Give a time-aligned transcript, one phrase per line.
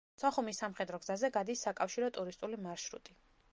[0.19, 3.19] სოხუმის სამხედრო გზაზე გადის საკავშირო ტურისტული მარშრუტი.